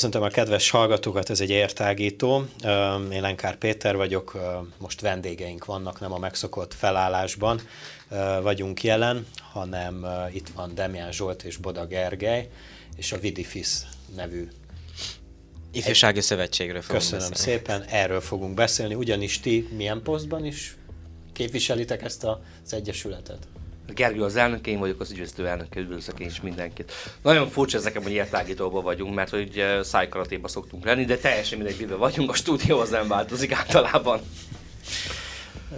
[0.00, 2.44] Köszöntöm a kedves hallgatókat, ez egy értágító.
[3.12, 4.38] Én Lenkár Péter vagyok,
[4.78, 7.60] most vendégeink vannak, nem a megszokott felállásban
[8.42, 12.48] vagyunk jelen, hanem itt van Demján Zsolt és Boda Gergely,
[12.96, 13.68] és a Vidifis
[14.14, 14.48] nevű
[15.72, 17.58] Ifjúsági Szövetségről fogunk Köszönöm beszélni.
[17.58, 20.76] szépen, erről fogunk beszélni, ugyanis ti milyen posztban is
[21.32, 23.48] képviselitek ezt az egyesületet?
[23.94, 26.92] Gergő az elnök, én vagyok az ügyvezető elnök, üdvözlök én is mindenkit.
[27.22, 31.76] Nagyon furcsa ez nekem, hogy értágítóban vagyunk, mert hogy szájkaratéba szoktunk lenni, de teljesen mindegy,
[31.78, 34.20] miben vagyunk, a stúdió az nem változik általában.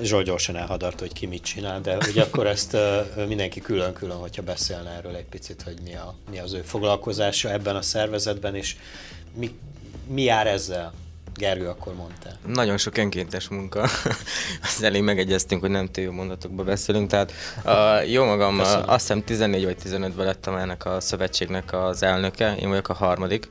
[0.02, 4.42] Zsolt gyorsan elhadart, hogy ki mit csinál, de ugye akkor ezt uh, mindenki külön-külön, hogyha
[4.42, 8.76] beszélne erről egy picit, hogy mi, a, mi az ő foglalkozása ebben a szervezetben, és
[9.34, 9.50] mi,
[10.06, 10.92] mi jár ezzel?
[11.36, 12.30] Gergő akkor mondta.
[12.46, 13.80] Nagyon sok önkéntes munka.
[14.76, 17.10] Az elég megegyeztünk, hogy nem túl jó mondatokba beszélünk.
[17.10, 17.32] Tehát
[17.64, 22.56] uh, jó magam, uh, azt hiszem 14 vagy 15-ben lettem ennek a szövetségnek az elnöke,
[22.56, 23.48] én vagyok a harmadik.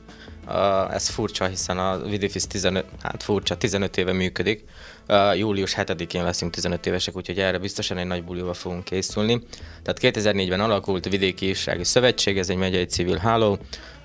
[0.48, 4.64] Uh, ez furcsa, hiszen a Vidifis 15, hát furcsa, 15 éve működik.
[5.08, 9.42] Uh, július 7-én leszünk 15 évesek, úgyhogy erre biztosan egy nagy bulival fogunk készülni.
[9.84, 13.60] Tehát 2004-ben alakult a Vidéki Ifjúsági Szövetség, ez egy megyei civil háló,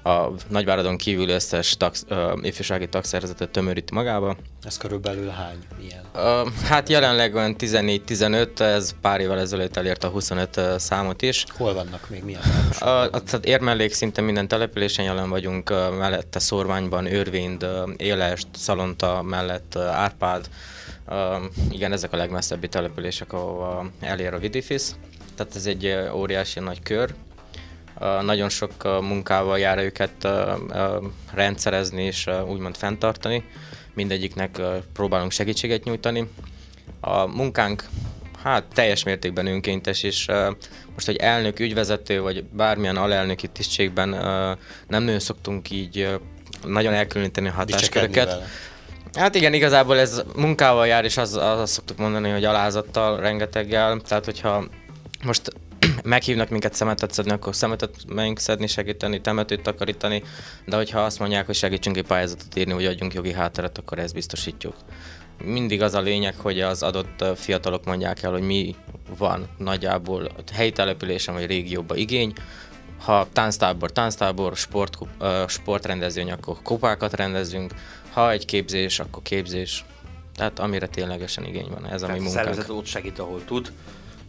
[0.06, 4.36] a Nagyváradon kívül összes tag, uh, ifjúsági tagszervezetet tömöríti magába.
[4.62, 5.58] Ez körülbelül hány?
[5.78, 6.04] Milyen?
[6.14, 11.44] Uh, hát jelenleg olyan 14-15, ez pár évvel ezelőtt elért a 25 uh, számot is.
[11.56, 12.24] Hol vannak még?
[12.24, 12.40] Milyen
[12.72, 19.76] uh, hát érmellék szinte minden településen jelen vagyunk, mellette Szorványban, Örvénd, uh, Élest, Szalonta, mellett
[19.76, 20.48] Árpád.
[21.08, 21.16] Uh,
[21.70, 24.82] igen, ezek a legmesszebbi települések, ahol elér a Vidifis.
[25.36, 27.14] Tehát ez egy óriási nagy kör,
[28.22, 30.28] nagyon sok munkával jár őket
[31.34, 33.44] rendszerezni és úgymond fenntartani.
[33.94, 34.60] Mindegyiknek
[34.92, 36.30] próbálunk segítséget nyújtani.
[37.00, 37.84] A munkánk
[38.42, 40.26] hát teljes mértékben önkéntes, és
[40.94, 44.08] most, hogy elnök, ügyvezető, vagy bármilyen alelnöki tisztségben
[44.88, 46.18] nem nagyon szoktunk így
[46.64, 48.42] nagyon elkülöníteni a hatásköröket.
[49.14, 54.00] Hát igen, igazából ez munkával jár, és az, az szoktuk mondani, hogy alázattal, rengeteggel.
[54.08, 54.64] Tehát, hogyha
[55.24, 55.52] most
[56.04, 60.22] meghívnak minket szemetet szedni, akkor szemetet megyünk szedni, segíteni, temetőt takarítani,
[60.64, 64.14] de hogyha azt mondják, hogy segítsünk egy pályázatot írni, hogy adjunk jogi hátteret, akkor ezt
[64.14, 64.74] biztosítjuk.
[65.44, 68.74] Mindig az a lényeg, hogy az adott fiatalok mondják el, hogy mi
[69.18, 72.32] van nagyjából a helyi településen vagy régióban igény,
[73.04, 74.98] ha tánctábor, tánctábor, sport,
[75.46, 77.72] sportrendezvény, akkor kupákat rendezünk,
[78.12, 79.84] ha egy képzés, akkor képzés.
[80.34, 82.48] Tehát amire ténylegesen igény van, ez Tehát a mi munkánk.
[82.48, 83.72] A szervezet ott segít, ahol tud,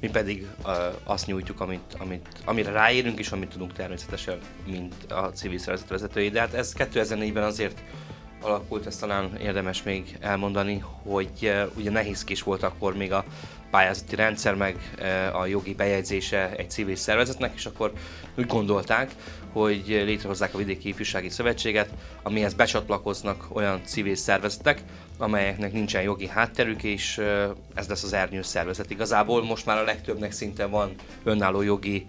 [0.02, 0.72] mi pedig uh,
[1.04, 6.30] azt nyújtjuk, amit, amit, amire ráérünk, és amit tudunk természetesen, mint a civil szervezet vezetői.
[6.30, 7.82] De hát ez 2004-ben azért
[8.42, 13.26] alakult, ezt talán érdemes még elmondani, hogy uh, ugye nehézkés volt akkor még a
[13.72, 17.92] pályázati rendszer, meg uh, a jogi bejegyzése egy civil szervezetnek, és akkor
[18.38, 19.12] úgy gondolták,
[19.52, 21.90] hogy létrehozzák a Vidéki Ifjúsági Szövetséget,
[22.24, 24.82] amihez becsatlakoznak olyan civil szervezetek,
[25.18, 27.22] amelyeknek nincsen jogi hátterük, és
[27.74, 28.90] ez lesz az ernyő szervezet.
[28.90, 32.06] Igazából most már a legtöbbnek szinte van önálló jogi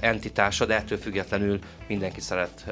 [0.00, 2.64] entitása, de ettől függetlenül mindenki szeret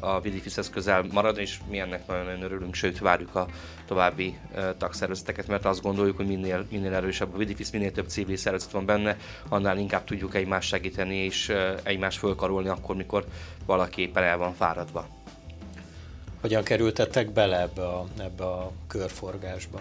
[0.00, 3.46] a Vidifishez közel maradni, és mi ennek nagyon örülünk, sőt várjuk a
[3.86, 4.38] további
[4.78, 8.84] tagszervezeteket, mert azt gondoljuk, hogy minél, minél erősebb a Vidifis, minél több civil szervezet van
[8.84, 9.16] benne,
[9.48, 11.52] annál inkább tudjuk egymást segíteni és
[11.82, 13.24] egymást fölkarolni akkor, mikor
[13.66, 15.06] valaki éppen el van fáradva.
[16.40, 19.80] Hogyan kerültettek bele ebbe a, ebbe a körforgásba?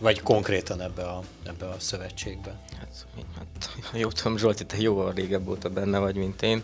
[0.00, 2.58] Vagy konkrétan ebbe a, ebbe a szövetségbe?
[2.78, 3.06] Hát,
[3.38, 6.62] hát jó tudom, Zsolti, te jóval régebb óta benne vagy, mint én.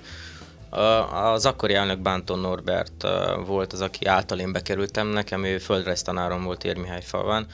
[1.13, 3.07] Az akkori elnök Bánton Norbert
[3.47, 5.07] volt az, aki által én bekerültem.
[5.07, 7.47] Nekem ő földrajztanárom volt Érmihály falván,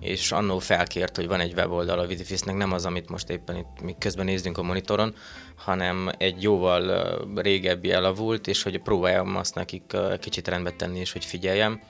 [0.00, 3.80] és annó felkért, hogy van egy weboldal a Vidifisnek, nem az, amit most éppen itt
[3.82, 5.14] mi közben nézdünk a monitoron,
[5.56, 11.24] hanem egy jóval régebbi elavult, és hogy próbáljam azt nekik kicsit rendbe tenni, és hogy
[11.24, 11.80] figyeljem.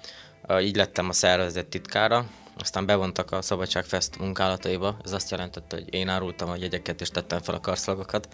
[0.61, 2.25] Így lettem a szervezet titkára,
[2.59, 7.41] aztán bevontak a Szabadságfest munkálataiba, ez azt jelentette, hogy én árultam a jegyeket, és tettem
[7.41, 8.29] fel a karszalagokat.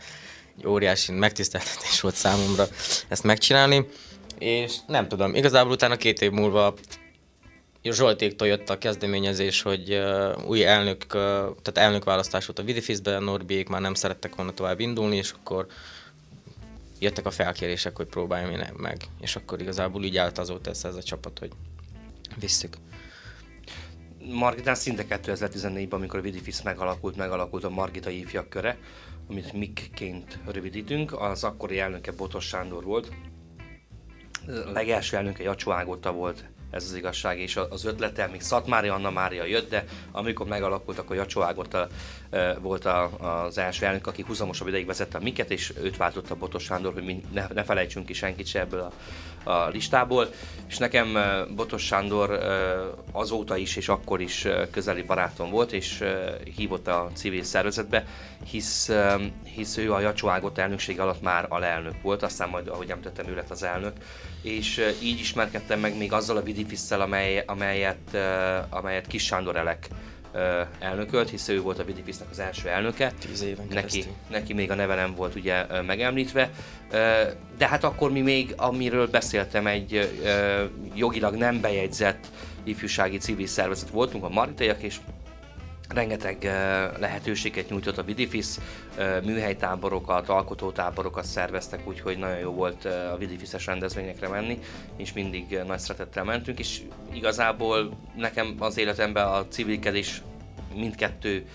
[0.64, 2.66] Óriási megtiszteltetés volt számomra
[3.08, 3.86] ezt megcsinálni,
[4.38, 6.74] és nem tudom, igazából utána két év múlva
[7.92, 11.20] Zsoltéktól jött a kezdeményezés, hogy uh, új elnök, uh,
[11.62, 15.66] tehát elnök választás volt a Vidifizben, Norbiék már nem szerettek volna tovább indulni, és akkor
[16.98, 21.02] jöttek a felkérések, hogy próbáljam én meg, és akkor igazából így állt azóta ez a
[21.02, 21.50] csapat, hogy
[22.40, 22.76] visszük.
[24.32, 28.78] Margitán szinte 2014-ben, amikor a Vidifis megalakult, megalakult a Margita ifjak köre,
[29.28, 33.12] amit MIK-ként rövidítünk, az akkori elnöke Botos Sándor volt.
[34.46, 39.10] A legelső elnöke Jacsó Ágota volt, ez az igazság, és az ötlete, még Szatmári Anna
[39.10, 41.88] Mária jött, de amikor megalakult, akkor Jacsó Ágota
[42.60, 43.10] volt a,
[43.44, 47.22] az első elnök, aki húzamosabb ideig vezette miket, és őt váltotta Botos Sándor, hogy mi
[47.32, 50.28] ne, ne felejtsünk ki senkit se ebből a, a listából.
[50.68, 51.18] És nekem
[51.56, 52.30] Botos Sándor
[53.12, 56.04] azóta is és akkor is közeli barátom volt, és
[56.56, 58.06] hívott a civil szervezetbe,
[58.44, 58.90] hisz,
[59.54, 63.34] hisz ő a Jacsó Ágota elnökség alatt már alelnök volt, aztán majd, ahogy említettem, ő
[63.34, 63.92] lett az elnök,
[64.46, 68.16] és így ismerkedtem meg még azzal a Vidifisszel, amely, amelyet,
[68.70, 69.88] amelyet Kis Sándor Elek
[70.78, 73.12] elnökölt, hisz ő volt a Vidifisznek az első elnöke.
[73.20, 76.50] Tíz éven neki, neki még a neve nem volt ugye megemlítve.
[77.58, 80.10] De hát akkor mi még, amiről beszéltem, egy
[80.94, 82.26] jogilag nem bejegyzett
[82.64, 84.96] ifjúsági civil szervezet voltunk, a Maritaiak, és
[85.88, 86.44] rengeteg
[86.98, 88.46] lehetőséget nyújtott a Vidifis,
[89.24, 94.58] műhelytáborokat, alkotótáborokat szerveztek, úgyhogy nagyon jó volt a Vidifises rendezvényekre menni,
[94.96, 96.80] és mindig nagy szeretettel mentünk, és
[97.12, 100.22] igazából nekem az életemben a civilkedés
[100.74, 101.46] mindkettő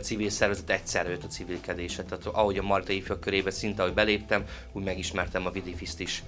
[0.00, 2.02] civil szervezet egyszer jött a civilkedése.
[2.02, 6.22] Tehát ahogy a Marta ifjak körébe szinte, ahogy beléptem, úgy megismertem a Vidifiszt is.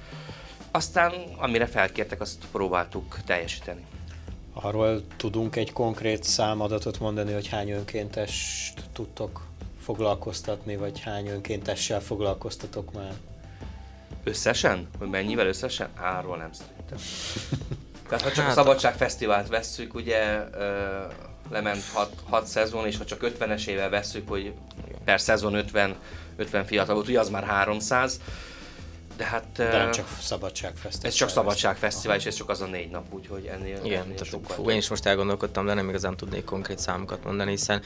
[0.70, 3.84] Aztán amire felkértek, azt próbáltuk teljesíteni.
[4.60, 9.46] Arról tudunk egy konkrét számadatot mondani, hogy hány önkéntest tudtok
[9.80, 13.12] foglalkoztatni, vagy hány önkéntessel foglalkoztatok már?
[14.24, 14.88] Összesen?
[14.98, 15.88] Hogy mennyivel összesen?
[15.94, 16.98] Árról nem szerintem.
[18.08, 21.02] Tehát ha csak hát, a Szabadságfesztivált vesszük, ugye ö,
[21.50, 21.82] lement
[22.24, 24.52] 6 szezon, és ha csak 50-es éve vesszük, hogy
[25.04, 25.96] per szezon 50,
[26.36, 28.20] 50 fiatal volt, ugye az már 300
[29.16, 29.46] de hát...
[29.56, 31.10] De nem csak szabadságfesztivál.
[31.10, 34.56] Ez csak szabadságfesztivál, és ez csak az a négy nap, úgyhogy ennél, Igen, ennél sokkal.
[34.56, 37.82] Fú, én is most elgondolkodtam, de nem igazán tudnék konkrét számokat mondani, hiszen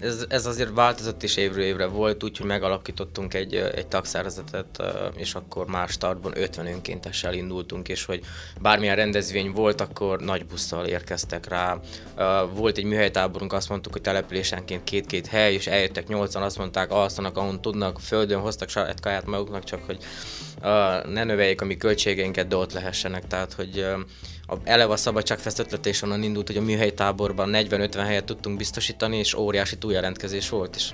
[0.00, 4.82] ez, ez azért változott is évről évre volt, úgyhogy megalakítottunk egy, egy tagszervezetet,
[5.16, 8.24] és akkor már startban 50 önkéntessel indultunk, és hogy
[8.60, 11.78] bármilyen rendezvény volt, akkor nagy busszal érkeztek rá.
[12.54, 17.36] Volt egy műhelytáborunk, azt mondtuk, hogy településenként két-két hely, és eljöttek nyolcan, azt mondták, alszanak,
[17.36, 20.04] ahon tudnak, földön hoztak saját kaját maguknak, csak hogy
[21.06, 23.26] ne növeljék a mi költségeinket, de ott lehessenek.
[23.26, 23.86] Tehát, hogy
[24.46, 28.56] a, eleve a Szabadságfest ötlete is onnan indult, hogy a műhely táborban 40-50 helyet tudtunk
[28.56, 30.90] biztosítani, és óriási túljelentkezés volt, és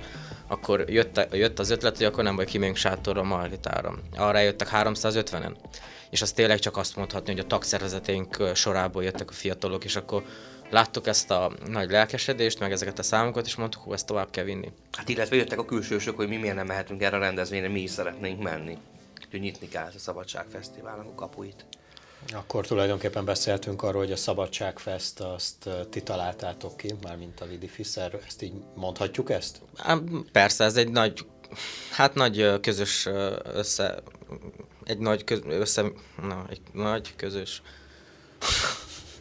[0.47, 3.95] akkor jött, jött az ötlet, hogy akkor nem vagy kimegyünk sátorra Margitára.
[4.15, 5.55] Arra jöttek 350-en.
[6.09, 10.23] És az tényleg csak azt mondhatni, hogy a tagszervezeteink sorából jöttek a fiatalok, és akkor
[10.69, 14.43] láttuk ezt a nagy lelkesedést, meg ezeket a számokat, és mondtuk, hogy ezt tovább kell
[14.43, 14.71] vinni.
[14.91, 17.89] Hát illetve jöttek a külsősök, hogy mi miért nem mehetünk erre a rendezvényre, mi is
[17.89, 18.77] szeretnénk menni.
[19.35, 21.65] Úgyhogy nyitni kell a Szabadságfesztiválnak a kapuit.
[22.33, 28.19] Akkor tulajdonképpen beszéltünk arról, hogy a Szabadságfest azt ti találtátok ki, mármint a Vidi Fiszer,
[28.27, 29.61] ezt így mondhatjuk ezt?
[30.31, 31.25] Persze, ez egy nagy,
[31.91, 33.05] hát nagy közös
[33.43, 34.03] össze,
[34.83, 35.83] egy nagy köz, össze,
[36.21, 37.61] na, egy nagy közös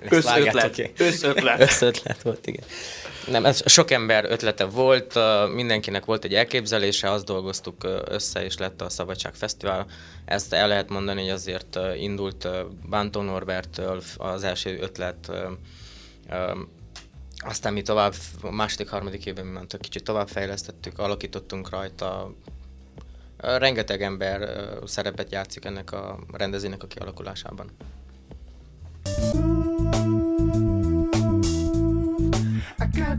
[0.08, 0.78] Összötlet.
[0.96, 1.60] Összötlet.
[1.60, 2.64] Összötlet volt, igen.
[3.26, 5.18] Nem, ez sok ember ötlete volt,
[5.54, 9.86] mindenkinek volt egy elképzelése, azt dolgoztuk össze, és lett a Szabadság Fesztivál.
[10.24, 12.48] Ezt el lehet mondani, hogy azért indult
[12.88, 15.30] Bántó Norbertől az első ötlet,
[17.38, 22.34] aztán mi tovább, a második, harmadik évben mi mentünk, kicsit tovább fejlesztettük, alakítottunk rajta,
[23.36, 24.48] rengeteg ember
[24.84, 27.70] szerepet játszik ennek a rendezőnek a kialakulásában.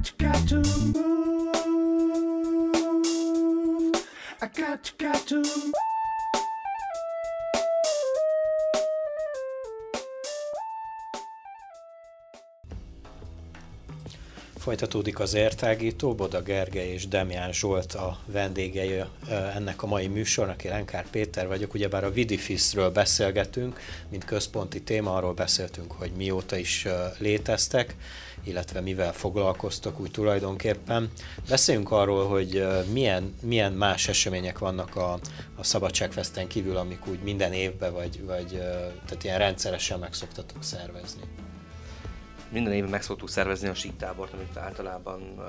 [0.05, 1.55] Got, got to move.
[4.41, 5.73] I got, got to move.
[14.65, 19.01] Folytatódik az értágító, Boda Gergely és Demján Zsolt a vendégei
[19.55, 23.79] ennek a mai műsornak, én Lenkár Péter vagyok, ugyebár a Vidifiszről beszélgetünk,
[24.09, 27.95] mint központi téma, arról beszéltünk, hogy mióta is léteztek,
[28.43, 31.11] illetve mivel foglalkoztok úgy tulajdonképpen.
[31.49, 35.19] Beszéljünk arról, hogy milyen, milyen más események vannak a,
[35.55, 38.47] a Szabadságfesten kívül, amik úgy minden évben, vagy, vagy
[39.05, 41.21] tehát ilyen rendszeresen meg szoktatok szervezni.
[42.49, 45.45] Minden évben meg szoktuk szervezni a síktábort, amit általában uh,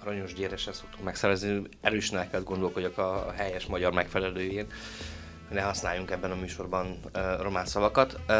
[0.00, 1.62] aranyos gyéresen szoktuk megszervezni.
[1.80, 4.66] Erősen el kell gondolkodjak a, a helyes magyar megfelelőjén.
[5.50, 8.18] Ne használjunk ebben a műsorban uh, román szavakat.
[8.28, 8.34] Uh,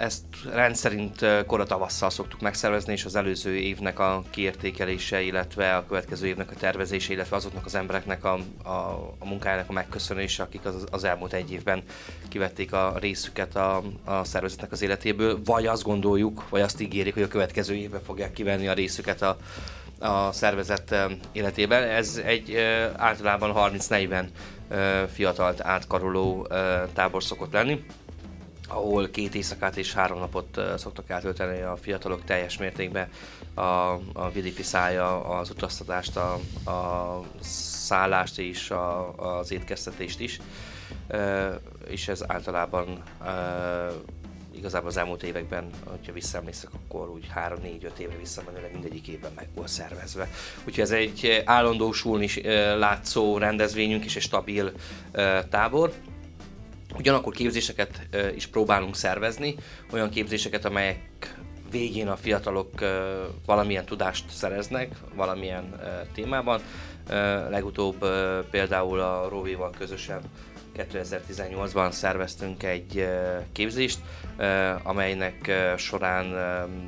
[0.00, 5.86] ezt rendszerint uh, kora tavasszal szoktuk megszervezni, és az előző évnek a kiértékelése, illetve a
[5.86, 8.70] következő évnek a tervezése, illetve azoknak az embereknek a, a,
[9.18, 11.82] a munkájának a megköszönése, akik az, az elmúlt egy évben
[12.28, 17.22] kivették a részüket a, a szervezetnek az életéből, vagy azt gondoljuk, vagy azt ígérik, hogy
[17.22, 19.36] a következő évben fogják kivenni a részüket a,
[19.98, 20.94] a szervezet
[21.32, 21.82] életében.
[21.82, 22.54] Ez egy
[22.96, 24.24] általában 30-40
[25.12, 26.48] fiatalt átkaroló
[26.92, 27.84] tábor szokott lenni
[28.68, 33.08] ahol két éjszakát és három napot szoktak eltölteni a fiatalok teljes mértékben
[33.54, 33.60] a,
[34.12, 36.32] a vidifiszája, az utaztatást, a,
[36.70, 40.40] a szállást és a, az étkeztetést is.
[41.88, 43.02] És ez általában
[44.64, 49.68] igazából az elmúlt években, hogyha visszaemlékszek, akkor úgy 3-4-5 évre visszamenőleg mindegyik évben meg volt
[49.68, 50.28] szervezve.
[50.58, 52.28] Úgyhogy ez egy állandósulni
[52.78, 54.72] látszó rendezvényünk és egy stabil
[55.50, 55.92] tábor.
[56.96, 59.54] Ugyanakkor képzéseket is próbálunk szervezni,
[59.92, 61.36] olyan képzéseket, amelyek
[61.70, 62.70] végén a fiatalok
[63.46, 65.80] valamilyen tudást szereznek valamilyen
[66.14, 66.60] témában.
[67.50, 68.06] Legutóbb
[68.50, 70.20] például a Róvéval közösen
[70.76, 73.08] 2018-ban szerveztünk egy
[73.52, 73.98] képzést,
[74.82, 76.34] amelynek során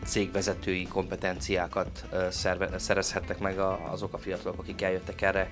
[0.04, 2.04] cégvezetői kompetenciákat
[2.76, 3.58] szerezhettek meg
[3.90, 5.50] azok a fiatalok, akik eljöttek erre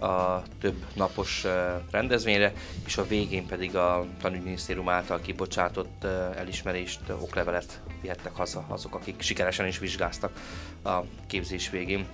[0.00, 1.46] a több napos
[1.90, 2.52] rendezvényre,
[2.86, 6.04] és a végén pedig a tanügyminisztérium által kibocsátott
[6.36, 10.32] elismerést, oklevelet vihettek haza azok, akik sikeresen is vizsgáztak
[10.84, 12.06] a képzés végén.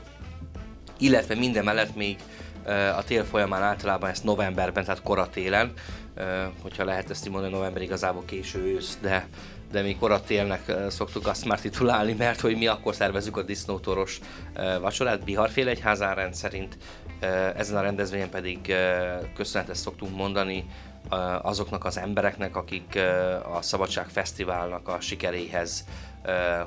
[0.98, 2.18] Illetve minden mellett még
[2.96, 5.72] a tél folyamán általában ezt novemberben, tehát koratélen,
[6.62, 9.26] hogyha lehet ezt így mondani, november igazából késő ősz, de,
[9.70, 14.20] de mi koratélnek szoktuk azt már titulálni, mert hogy mi akkor szervezzük a disznótoros
[14.80, 15.24] vacsorát.
[15.24, 16.76] Biharfél egyházán rendszerint,
[17.56, 18.74] ezen a rendezvényen pedig
[19.34, 20.66] köszönetet szoktunk mondani
[21.42, 22.98] azoknak az embereknek, akik
[23.52, 25.84] a Szabadság Fesztiválnak a sikeréhez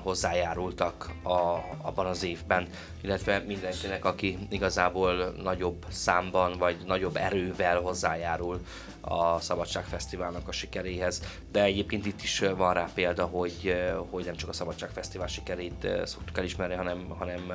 [0.02, 2.68] hozzájárultak a, abban az évben,
[3.02, 8.60] illetve mindenkinek, aki igazából nagyobb számban vagy nagyobb erővel hozzájárul
[9.06, 11.22] a Szabadságfesztiválnak a sikeréhez,
[11.52, 13.76] de egyébként itt is van rá példa, hogy,
[14.10, 17.52] hogy nem csak a Szabadságfesztivál sikerét szoktuk elismerni, hanem, hanem,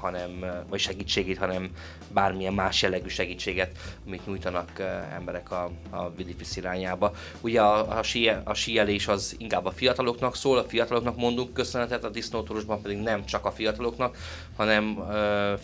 [0.00, 1.70] hanem vagy segítségét, hanem
[2.12, 4.70] bármilyen más jellegű segítséget, amit nyújtanak
[5.14, 7.12] emberek a, a Vidifis irányába.
[7.40, 12.04] Ugye a, a, sí, a síelés az inkább a fiataloknak szól, a fiataloknak mondunk köszönetet,
[12.04, 14.16] a disznótorosban pedig nem csak a fiataloknak,
[14.56, 15.04] hanem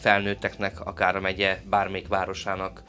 [0.00, 2.82] felnőtteknek, akár a megye bármelyik városának,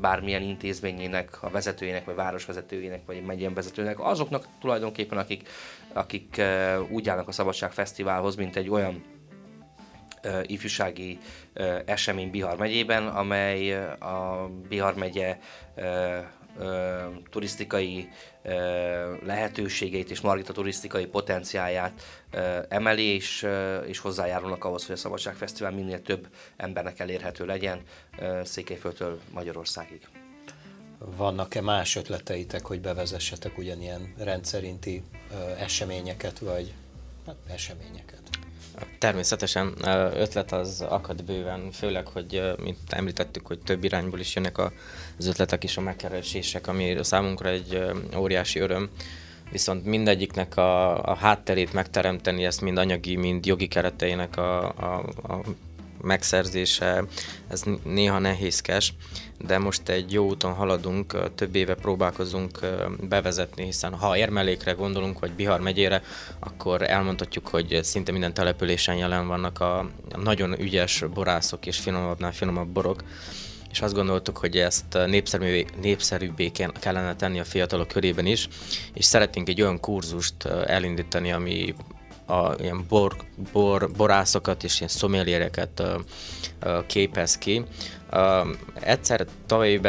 [0.00, 5.48] bármilyen intézményének, a vezetőjének, vagy városvezetőjének, vagy megyen vezetőnek, azoknak tulajdonképpen, akik,
[5.92, 6.42] akik
[6.88, 9.04] úgy állnak a Szabadság Fesztiválhoz, mint egy olyan
[10.42, 11.18] ifjúsági
[11.84, 15.38] esemény Bihar megyében, amely a Bihar megye
[17.30, 18.08] turisztikai
[19.24, 22.02] lehetőségeit és Margita turisztikai potenciáját
[22.68, 23.46] emeli, és,
[23.86, 27.82] és hozzájárulnak ahhoz, hogy a Szabadságfesztivál minél több embernek elérhető legyen
[28.42, 30.08] Székelyföldtől Magyarországig.
[30.98, 35.02] Vannak-e más ötleteitek, hogy bevezessetek ugyanilyen rendszerinti
[35.58, 36.74] eseményeket, vagy
[37.26, 38.41] hát, eseményeket?
[38.98, 39.74] Természetesen
[40.14, 44.58] ötlet az akad bőven, főleg, hogy mint említettük, hogy több irányból is jönnek
[45.18, 47.82] az ötletek és a megkeresések, ami számunkra egy
[48.16, 48.90] óriási öröm.
[49.50, 55.40] Viszont mindegyiknek a, a hátterét megteremteni, ezt mind anyagi, mind jogi kereteinek a, a, a
[56.02, 57.04] megszerzése,
[57.48, 58.94] ez néha nehézkes,
[59.46, 62.58] de most egy jó úton haladunk, több éve próbálkozunk
[63.08, 66.02] bevezetni, hiszen ha Érmelékre gondolunk, vagy Bihar megyére,
[66.38, 69.90] akkor elmondhatjuk, hogy szinte minden településen jelen vannak a
[70.22, 73.02] nagyon ügyes borászok és finomabbnál finomabb borok,
[73.72, 78.48] és azt gondoltuk, hogy ezt népszerű, népszerűbbé kellene tenni a fiatalok körében is,
[78.92, 81.74] és szeretnénk egy olyan kurzust elindítani, ami
[82.26, 83.16] a ilyen bor,
[83.52, 85.82] bor, borászokat és ilyen szoméléreket
[86.62, 87.64] uh, képez ki.
[88.12, 88.48] Uh,
[88.80, 89.80] egyszer tavaly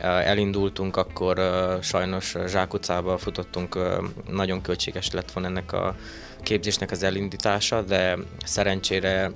[0.00, 1.40] elindultunk, akkor
[1.82, 3.78] sajnos Zsákutcába futottunk,
[4.30, 5.96] nagyon költséges lett volna ennek a
[6.42, 9.32] képzésnek az elindítása, de szerencsére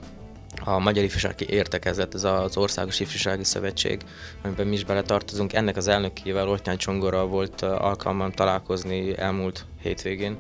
[0.65, 4.01] a Magyar Ifjúsági Értekezet, ez az Országos Ifjúsági Szövetség,
[4.43, 5.53] amiben mi is beletartozunk.
[5.53, 10.37] Ennek az elnökével, Ortyán Csongorral volt alkalmam találkozni elmúlt hétvégén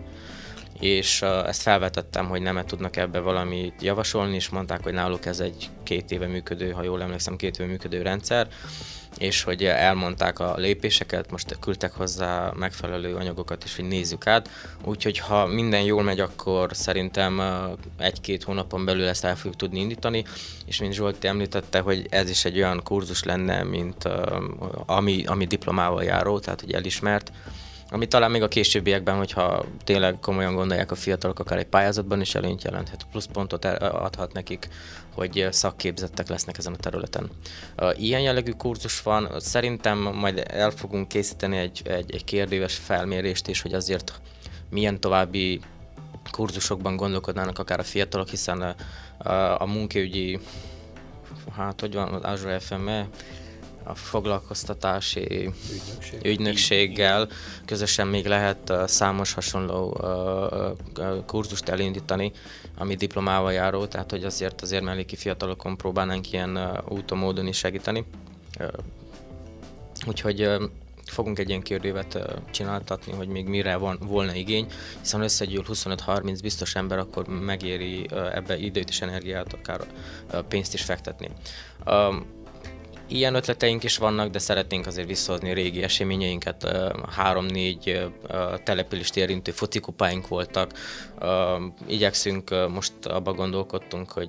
[0.80, 5.68] és ezt felvetettem, hogy nem tudnak ebbe valamit javasolni, és mondták, hogy náluk ez egy
[5.82, 8.48] két éve működő, ha jól emlékszem, két éve működő rendszer,
[9.18, 14.50] és hogy elmondták a lépéseket, most küldtek hozzá megfelelő anyagokat is, hogy nézzük át.
[14.84, 17.40] Úgyhogy ha minden jól megy, akkor szerintem
[17.98, 20.24] egy-két hónapon belül ezt el fogjuk tudni indítani,
[20.66, 24.08] és mint Zsolt említette, hogy ez is egy olyan kurzus lenne, mint
[24.86, 27.32] ami, ami diplomával járó, tehát hogy elismert,
[27.90, 32.34] ami talán még a későbbiekben, hogyha tényleg komolyan gondolják a fiatalok, akár egy pályázatban is
[32.34, 34.68] előnyt jelenthet, pluszpontot adhat nekik,
[35.14, 37.30] hogy szakképzettek lesznek ezen a területen.
[37.96, 43.62] Ilyen jellegű kurzus van, szerintem majd el fogunk készíteni egy, egy, egy kérdéves felmérést is,
[43.62, 44.20] hogy azért
[44.70, 45.60] milyen további
[46.30, 48.74] kurzusokban gondolkodnának akár a fiatalok, hiszen a,
[49.28, 50.38] a, a munkaügyi,
[51.56, 53.08] hát hogy van, az Azure FME,
[53.90, 56.20] a foglalkoztatási Ügynökség.
[56.24, 57.28] ügynökséggel
[57.64, 60.00] közösen még lehet számos hasonló
[61.26, 62.32] kurzust elindítani,
[62.78, 68.04] ami diplomával járó, tehát hogy azért az érmelléki fiatalokon próbálnánk ilyen úton, módon is segíteni.
[70.06, 70.48] Úgyhogy
[71.04, 72.18] fogunk egy ilyen kérdővet
[72.50, 74.66] csináltatni, hogy még mire van, volna igény,
[75.00, 79.80] hiszen összegyűl 25-30 biztos ember, akkor megéri ebbe időt és energiát, akár
[80.48, 81.30] pénzt is fektetni.
[83.10, 86.68] Ilyen ötleteink is vannak, de szeretnénk azért visszahozni régi eseményeinket.
[87.10, 88.10] Három-négy
[88.64, 90.72] települést érintő focikupáink voltak.
[91.86, 94.28] Igyekszünk, most abba gondolkodtunk, hogy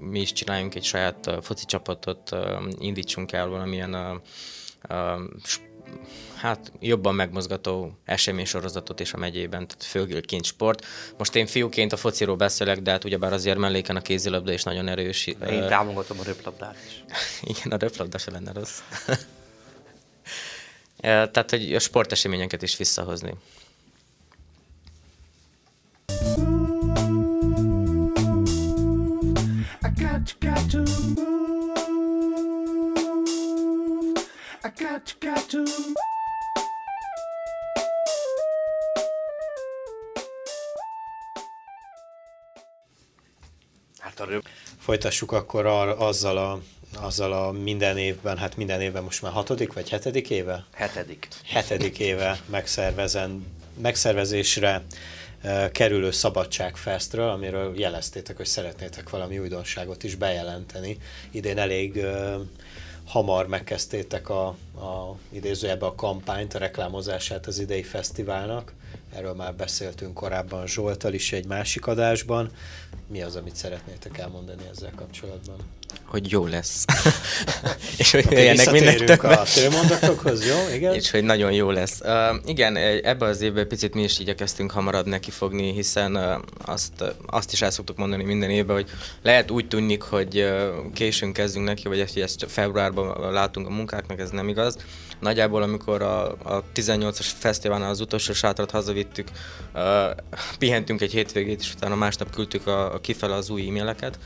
[0.00, 2.36] mi is csináljunk egy saját foci csapatot,
[2.78, 4.20] indítsunk el valamilyen
[6.36, 10.86] hát jobban megmozgató eseménysorozatot is a megyében, tehát főként sport.
[11.18, 14.88] Most én fiúként a fociról beszélek, de hát ugyebár azért melléken a kézilabda is nagyon
[14.88, 15.26] erős.
[15.26, 17.04] Én támogatom a röplabdát is.
[17.56, 18.78] Igen, a röplabda se lenne rossz.
[21.00, 23.34] tehát, hogy a sporteseményeket is visszahozni.
[26.10, 26.59] I
[34.90, 35.06] Got
[35.50, 35.62] to
[43.98, 44.46] Hát a röp...
[44.78, 46.60] Folytassuk akkor a, azzal a
[47.00, 50.64] azzal a minden évben, hát minden évben most már hatodik vagy hetedik éve?
[50.74, 51.28] Hetedik.
[51.44, 53.46] Hetedik éve megszervezen,
[53.82, 54.82] megszervezésre
[55.44, 60.98] uh, kerülő Szabadságfestről, amiről jeleztétek, hogy szeretnétek valami újdonságot is bejelenteni.
[61.30, 62.40] Idén elég uh,
[63.10, 68.72] hamar megkezdtétek a, a idézőjebe a kampányt, a reklámozását az idei fesztiválnak.
[69.14, 72.50] Erről már beszéltünk korábban Zsoltal is egy másik adásban.
[73.06, 75.56] Mi az, amit szeretnétek elmondani ezzel kapcsolatban?
[76.04, 76.84] Hogy jó lesz.
[77.98, 79.38] és hogy jöjjenek minden többen.
[79.38, 80.74] a tőmondatokhoz, jó?
[80.74, 80.94] Igen?
[80.94, 82.00] És hogy nagyon jó lesz.
[82.00, 87.08] Uh, igen, ebben az évben picit mi is igyekeztünk hamarabb nekifogni, hiszen uh, azt, uh,
[87.26, 88.90] azt is el szoktuk mondani minden évben, hogy
[89.22, 94.20] lehet úgy tűnik, hogy uh, későn kezdünk neki, vagy ezt, ezt februárban látunk a munkáknak,
[94.20, 94.76] ez nem igaz.
[95.20, 99.28] Nagyjából, amikor a, a 18-as fesztiválnál az utolsó sátrat hazavittük,
[99.74, 100.10] uh,
[100.58, 104.18] pihentünk egy hétvégét, és utána másnap küldtük a, a kifele az új e-maileket,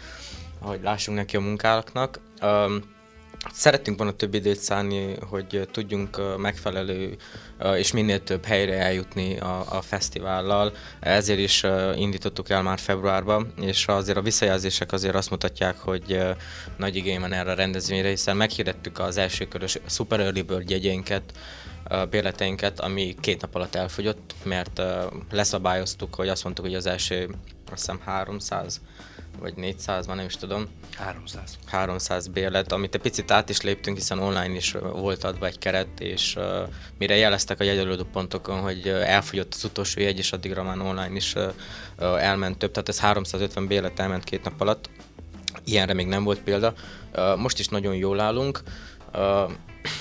[0.61, 2.21] hogy lássunk neki a munkáknak.
[2.43, 2.94] Um,
[3.53, 7.17] Szerettünk volna több időt szállni, hogy tudjunk megfelelő
[7.77, 10.73] és minél több helyre eljutni a, a fesztivállal.
[11.01, 16.21] Ezért is indítottuk el már februárban, és azért a visszajelzések azért azt mutatják, hogy
[16.77, 21.33] nagy igény van erre a rendezvényre, hiszen meghirdettük az első körös Super Early Bird jegyeinket,
[22.11, 24.83] bérleteinket, ami két nap alatt elfogyott, mert
[25.31, 27.29] leszabályoztuk, hogy azt mondtuk, hogy az első
[27.71, 28.81] azt hiszem 300
[29.39, 30.67] vagy 400, már nem is tudom.
[30.97, 31.59] 300.
[31.67, 36.01] 300 bérlet, amit egy picit át is léptünk, hiszen online is volt adva egy keret,
[36.01, 36.69] és uh,
[36.99, 41.35] mire jeleztek a jegyelődő pontokon, hogy elfogyott az utolsó jegy, és addigra már online is
[41.35, 41.53] uh,
[41.99, 44.91] elment több, tehát ez 350 bérlet elment két nap alatt.
[45.65, 46.75] Ilyenre még nem volt példa.
[47.17, 48.63] Uh, most is nagyon jól állunk.
[49.15, 49.51] Uh,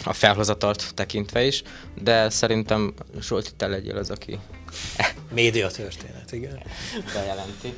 [0.04, 1.64] a felhozatalt tekintve is,
[2.02, 4.40] de szerintem Zsolti, te legyél az, aki...
[5.32, 6.62] Média történet, igen.
[7.14, 7.74] Bejelenti.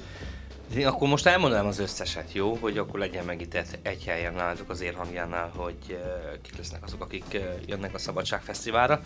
[0.76, 2.56] Én akkor most elmondanám az összeset, jó?
[2.56, 5.98] Hogy akkor legyen meg itt egy helyen nálatok az érhangjánál, hogy uh,
[6.42, 9.02] kik lesznek azok, akik uh, jönnek a Szabadság Fesztiválra.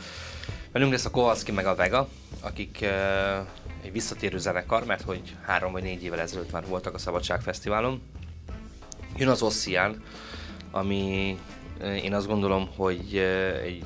[0.72, 2.08] Velünk lesz a Kowalski meg a Vega,
[2.42, 3.48] akik uh,
[3.84, 8.02] egy visszatérő zenekar, mert hogy három vagy négy évvel ezelőtt már voltak a Szabadság Fesztiválon.
[9.16, 10.04] Jön az Ossian,
[10.72, 11.38] ami
[12.04, 13.18] én azt gondolom, hogy
[13.64, 13.84] egy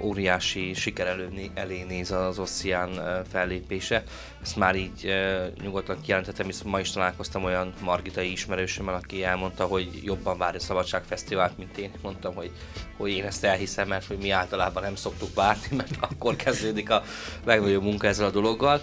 [0.00, 2.90] óriási siker elő, elé néz az Ossian
[3.30, 4.02] fellépése.
[4.42, 5.14] Ezt már így
[5.62, 10.62] nyugodtan kijelentettem, hisz ma is találkoztam olyan margitai ismerősömmel, aki elmondta, hogy jobban várja a
[10.62, 11.90] Szabadságfesztivált, mint én.
[12.02, 12.50] Mondtam, hogy,
[12.96, 17.02] hogy én ezt elhiszem, mert hogy mi általában nem szoktuk várni, mert akkor kezdődik a
[17.44, 18.82] legnagyobb munka ezzel a dologgal.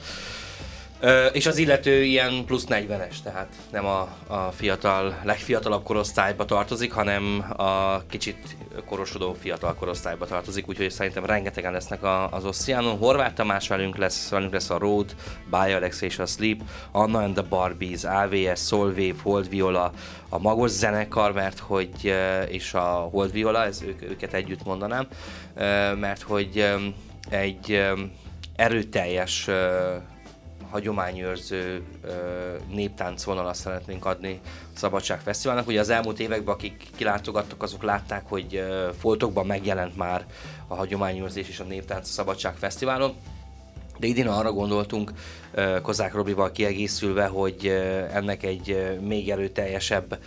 [1.33, 7.53] És az illető ilyen plusz 40-es, tehát nem a, a fiatal, legfiatalabb korosztályba tartozik, hanem
[7.57, 12.97] a kicsit korosodó fiatal korosztályba tartozik, úgyhogy szerintem rengetegen lesznek a, az Oceanon.
[12.97, 15.15] Horváth Tamás velünk lesz, velünk lesz a Road,
[15.49, 19.91] By Alex és a Sleep, Anna and the Barbies, AVS, Solwave, Hold Viola,
[20.29, 22.13] a Magos zenekar, mert hogy,
[22.47, 25.07] és a Hold Viola, ez ők, őket együtt mondanám,
[25.99, 26.65] mert hogy
[27.29, 27.83] egy
[28.55, 29.49] erőteljes
[30.69, 31.83] hagyományőrző
[32.69, 35.67] néptánc vonalat szeretnénk adni a Szabadság Fesztiválnak.
[35.67, 38.63] Ugye az elmúlt években, akik kilátogattak, azok látták, hogy
[38.99, 40.25] foltokban megjelent már
[40.67, 43.15] a hagyományőrzés és a néptánc a Szabadság Fesztiválon.
[43.99, 45.11] De idén arra gondoltunk
[45.81, 47.67] Kozák Robival kiegészülve, hogy
[48.13, 50.19] ennek egy még erőteljesebb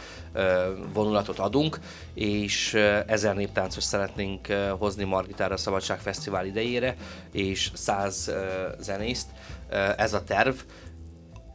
[0.93, 1.79] vonulatot adunk,
[2.15, 2.75] és
[3.07, 4.47] ezer néptáncos szeretnénk
[4.79, 6.97] hozni Margitára a Szabadság Fesztivál idejére,
[7.33, 8.33] és száz
[8.79, 9.27] zenészt.
[9.97, 10.55] Ez a terv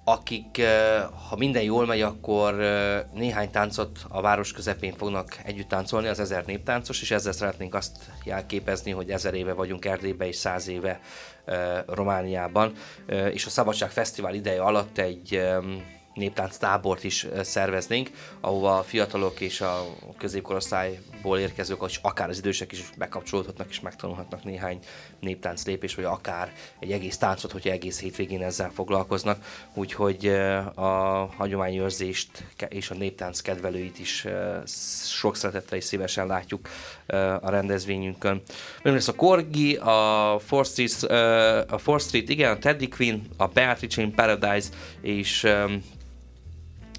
[0.08, 0.62] akik,
[1.30, 2.56] ha minden jól megy, akkor
[3.13, 7.97] néhány táncot a város közepén fognak együtt táncolni, az ezer néptáncos, és ezzel szeretnénk azt
[8.23, 10.99] jelképezni, hogy ezer éve vagyunk Erdélyben és száz éve
[11.88, 12.73] Romániában,
[13.31, 15.41] és a Szabadság Fesztivál ideje alatt egy
[16.15, 19.86] néptánc tábort is szerveznénk, ahova a fiatalok és a
[20.17, 24.79] középkorosztályból érkezők, és akár az idősek is bekapcsolódhatnak és megtanulhatnak néhány
[25.19, 29.45] néptánc lépés, vagy akár egy egész táncot, hogyha egész hétvégén ezzel foglalkoznak.
[29.73, 30.27] Úgyhogy
[30.75, 30.81] a
[31.38, 34.27] hagyományőrzést és a néptánc kedvelőit is
[35.05, 36.67] sok szeretettel és szívesen látjuk
[37.41, 38.41] a rendezvényünkön.
[38.84, 41.12] Még lesz a Korgi, a Fourth Street,
[41.72, 44.70] a Fourth Street, igen, a Teddy Queen, a Beatrice in Paradise,
[45.02, 45.48] és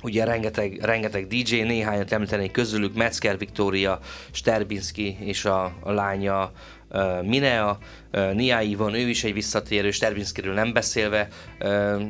[0.03, 3.99] ugye rengeteg, rengeteg DJ, néhányat említenék közülük, Metzger Victoria,
[4.31, 6.53] Sterbinski és a, a lánya
[7.23, 7.79] Minea,
[8.33, 11.29] Niai van, ő is egy visszatérő, Sterbinskiről nem beszélve,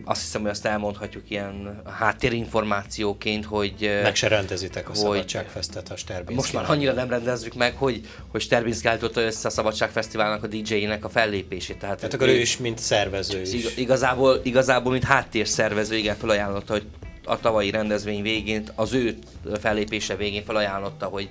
[0.04, 4.00] azt hiszem, hogy azt elmondhatjuk ilyen háttérinformációként, hogy...
[4.02, 6.34] Meg se rendezitek a hogy, Szabadságfesztet a Sterbinski.
[6.34, 11.04] Most már annyira nem rendezzük meg, hogy, hogy Sterbinski állította össze a Szabadságfesztiválnak a DJ-nek
[11.04, 11.78] a fellépését.
[11.78, 13.76] Tehát, Tehát akkor ő is, mint szervező is.
[13.76, 16.86] Igazából, igazából mint háttérszervező, igen, felajánlotta, hogy
[17.24, 19.18] a tavalyi rendezvény végén, az ő
[19.60, 21.28] fellépése végén felajánlotta, hogy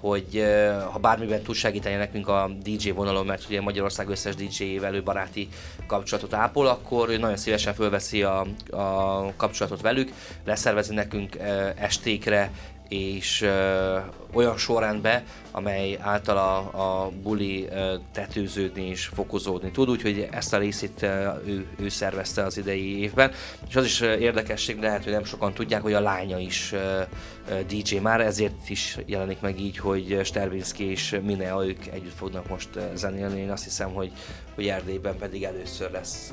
[0.00, 0.44] hogy
[0.92, 5.48] ha bármiben tud segíteni nekünk a DJ vonalon, mert ugye Magyarország összes DJ-ével ő baráti
[5.86, 10.12] kapcsolatot ápol, akkor ő nagyon szívesen fölveszi a, a kapcsolatot velük,
[10.44, 11.36] leszervezi nekünk
[11.76, 12.50] estékre
[12.88, 13.98] és ö,
[14.32, 16.56] olyan sorrendbe, amely által a,
[17.04, 22.42] a buli ö, tetőződni és fokozódni tud, úgyhogy ezt a részét ö, ő, ő szervezte
[22.42, 23.32] az idei évben.
[23.68, 27.00] És az is érdekesség, lehet, hogy nem sokan tudják, hogy a lánya is ö,
[27.48, 32.48] ö, DJ már, ezért is jelenik meg így, hogy Sterbinski és Minea ők együtt fognak
[32.48, 33.40] most zenélni.
[33.40, 34.12] Én azt hiszem, hogy,
[34.54, 36.32] hogy Erdélyben pedig először lesz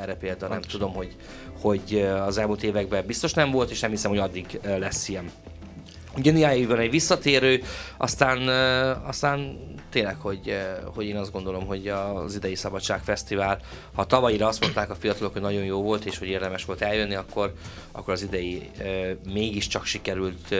[0.00, 0.48] erre példa.
[0.48, 1.16] Nem tudom, hogy,
[1.60, 5.30] hogy az elmúlt években biztos nem volt, és nem hiszem, hogy addig lesz ilyen.
[6.16, 7.62] Ugye van egy visszatérő,
[7.96, 8.48] aztán,
[9.06, 9.58] aztán
[9.90, 10.58] tényleg, hogy,
[10.94, 13.60] hogy én azt gondolom, hogy az idei Szabadságfesztivál,
[13.94, 17.14] ha tavalyira azt mondták a fiatalok, hogy nagyon jó volt, és hogy érdemes volt eljönni,
[17.14, 17.54] akkor,
[17.92, 18.70] akkor az idei
[19.32, 20.54] mégiscsak sikerült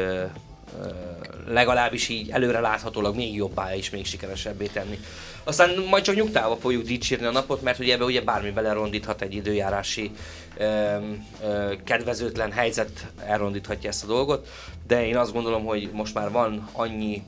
[1.47, 4.99] legalábbis így előre láthatólag még jobbá és még sikeresebbé tenni.
[5.45, 9.35] Aztán majd csak nyugtával fogjuk dicsérni a napot, mert ugye ebbe ugye bármi belerondíthat egy
[9.35, 10.11] időjárási
[10.57, 10.97] ö,
[11.43, 14.49] ö, kedvezőtlen helyzet elrondíthatja ezt a dolgot,
[14.87, 17.23] de én azt gondolom, hogy most már van annyi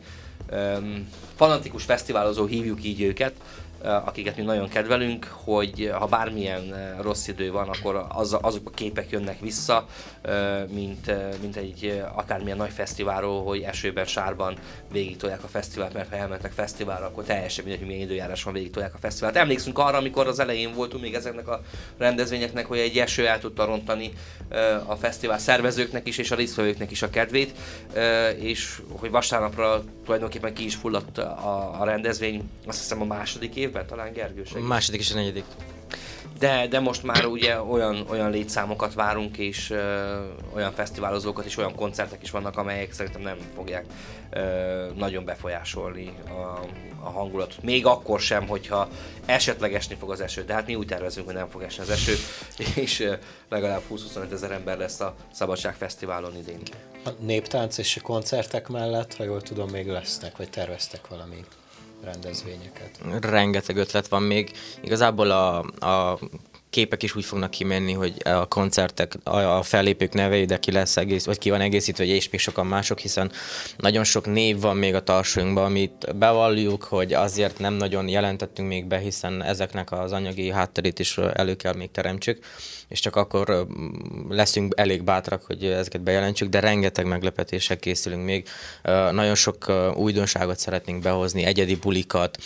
[0.50, 0.76] ö,
[1.36, 3.32] fanatikus fesztiválozó, hívjuk így őket,
[3.84, 9.10] akiket mi nagyon kedvelünk, hogy ha bármilyen rossz idő van, akkor az, azok a képek
[9.10, 9.86] jönnek vissza,
[10.70, 14.56] mint, mint egy akármilyen nagy fesztiválról, hogy esőben, sárban
[14.92, 18.52] végig tolják a fesztivált, mert ha elmentek fesztiválra, akkor teljesen mindegy, hogy milyen időjárás van,
[18.52, 19.36] végig tolják a fesztivált.
[19.36, 21.60] Emlékszünk arra, amikor az elején voltunk még ezeknek a
[21.98, 24.12] rendezvényeknek, hogy egy eső el tudta rontani
[24.86, 27.54] a fesztivál szervezőknek is, és a résztvevőknek is a kedvét,
[28.38, 33.86] és hogy vasárnapra tulajdonképpen ki is fulladt a, a rendezvény, azt hiszem a második évben,
[33.86, 34.68] talán Gergő segít.
[34.68, 35.44] Második és a negyedik.
[36.38, 40.14] De, de most már ugye olyan, olyan létszámokat várunk, és ö,
[40.54, 43.84] olyan fesztiválozókat és olyan koncertek is vannak, amelyek szerintem nem fogják
[44.30, 46.60] ö, nagyon befolyásolni a,
[47.04, 47.62] a hangulatot.
[47.62, 48.88] Még akkor sem, hogyha
[49.26, 50.44] esetleg esni fog az eső.
[50.44, 52.14] De hát mi úgy tervezünk, hogy nem fog esni az eső,
[52.84, 53.14] és ö,
[53.48, 56.60] legalább 20-25 ezer ember lesz a Szabadság Fesztiválon idén.
[57.04, 61.44] A néptánc és a koncertek mellett, ha jól tudom, még lesznek, vagy terveztek valami
[62.04, 62.90] rendezvényeket?
[63.20, 64.50] Rengeteg ötlet van még.
[64.80, 66.18] Igazából a, a
[66.74, 71.24] képek is úgy fognak kimenni, hogy a koncertek, a, fellépők neve ide ki lesz egész,
[71.24, 73.32] vagy ki van egészítve, vagy és még sokan mások, hiszen
[73.76, 78.86] nagyon sok név van még a tarsunkban, amit bevalljuk, hogy azért nem nagyon jelentettünk még
[78.86, 82.44] be, hiszen ezeknek az anyagi hátterét is elő kell még teremtsük,
[82.88, 83.66] és csak akkor
[84.28, 88.48] leszünk elég bátrak, hogy ezeket bejelentsük, de rengeteg meglepetéssel készülünk még.
[89.12, 92.38] Nagyon sok újdonságot szeretnénk behozni, egyedi bulikat,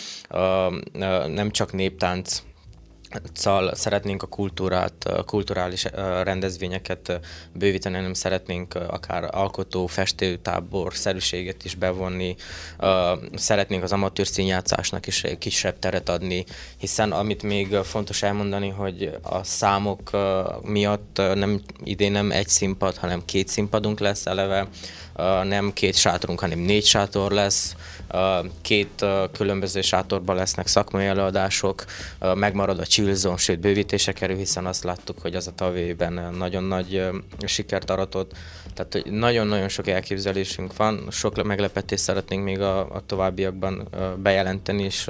[1.27, 2.41] nem csak néptánc,
[3.33, 5.85] Szal szeretnénk a kultúrát, kulturális
[6.23, 7.19] rendezvényeket
[7.53, 12.35] bővíteni, nem szeretnénk akár alkotó, festőtábor szerűséget is bevonni,
[13.35, 16.45] szeretnénk az amatőr színjátszásnak is kisebb teret adni,
[16.77, 20.11] hiszen amit még fontos elmondani, hogy a számok
[20.61, 24.67] miatt nem idén nem egy színpad, hanem két színpadunk lesz eleve,
[25.43, 27.75] nem két sátorunk, hanem négy sátor lesz,
[28.61, 31.85] két különböző sátorban lesznek szakmai előadások,
[32.35, 37.09] megmarad a Chillzone, sőt bővítése kerül, hiszen azt láttuk, hogy az a tavében nagyon nagy
[37.45, 38.31] sikert aratott.
[38.73, 45.09] Tehát nagyon-nagyon sok elképzelésünk van, sok meglepetést szeretnénk még a, a továbbiakban bejelenteni, és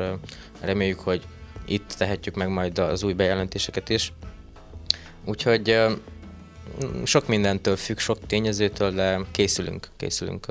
[0.61, 1.21] reméljük, hogy
[1.65, 4.13] itt tehetjük meg majd az új bejelentéseket is.
[5.25, 5.77] Úgyhogy
[7.03, 10.45] sok mindentől függ, sok tényezőtől, de készülünk, készülünk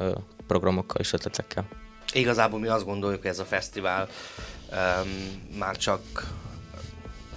[0.46, 1.68] programokkal és ötletekkel.
[2.12, 4.08] Igazából mi azt gondoljuk, hogy ez a fesztivál
[4.70, 6.00] um, már csak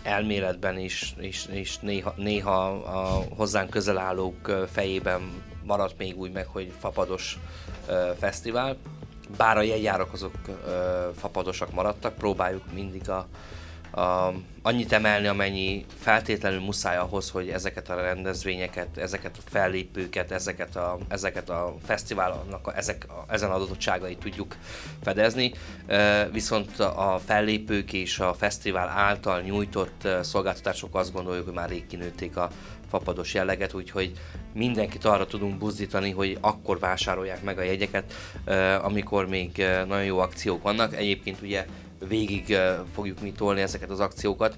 [0.04, 6.48] elméletben is, és, és néha, néha a hozzánk közel állók fejében maradt még úgy meg,
[6.48, 7.40] hogy fapados
[7.88, 8.78] uh, fesztivál.
[9.38, 10.56] Bár a jegyárak azok uh,
[11.20, 13.28] fapadosak maradtak, próbáljuk mindig a,
[13.92, 20.76] a, annyit emelni, amennyi feltétlenül muszáj ahhoz, hogy ezeket a rendezvényeket, ezeket a fellépőket, ezeket
[20.76, 24.56] a, ezeket a fesztiválnak a, ezek, a, ezen adottságait tudjuk
[25.04, 25.52] fedezni.
[26.32, 32.38] Viszont a fellépők és a fesztivál által nyújtott szolgáltatások azt gondoljuk, hogy már rég kinőtték
[32.38, 32.50] a
[32.90, 34.12] fapados jelleget, úgyhogy
[34.54, 38.14] mindenkit arra tudunk buzdítani, hogy akkor vásárolják meg a jegyeket,
[38.82, 40.96] amikor még nagyon jó akciók vannak.
[40.96, 41.66] Egyébként ugye
[42.08, 42.58] végig
[42.94, 44.58] fogjuk mi tolni ezeket az akciókat.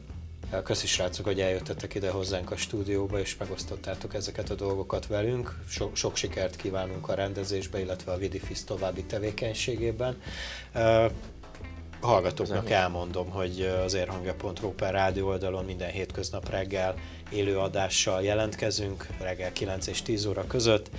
[0.64, 5.60] Köszi srácok, hogy eljöttetek ide hozzánk a stúdióba, és megosztottátok ezeket a dolgokat velünk.
[5.68, 10.22] So- sok sikert kívánunk a rendezésbe, illetve a Vidifis további tevékenységében.
[10.76, 11.12] Uh,
[12.02, 16.96] hallgatóknak elmondom, hogy az érhangja.ru per rádió oldalon minden hétköznap reggel
[17.30, 20.90] élő adással jelentkezünk, reggel 9 és 10 óra között.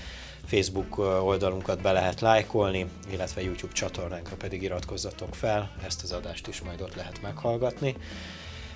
[0.47, 6.61] Facebook oldalunkat be lehet lájkolni, illetve YouTube csatornánkra pedig iratkozzatok fel, ezt az adást is
[6.61, 7.97] majd ott lehet meghallgatni.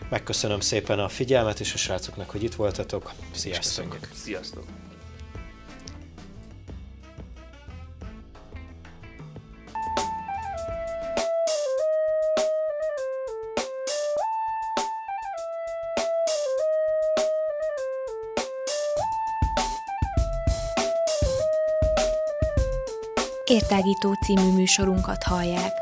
[0.08, 3.12] Megköszönöm szépen a figyelmet és a srácoknak, hogy itt voltatok.
[3.32, 3.98] Sziasztok!
[4.12, 4.64] Sziasztok!
[23.58, 25.72] Értágító című műsorunkat hallják.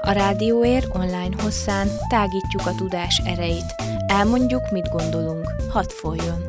[0.00, 3.74] A Rádióér online hosszán tágítjuk a tudás erejét.
[4.06, 5.54] Elmondjuk, mit gondolunk.
[5.68, 6.44] Hadd folyjon!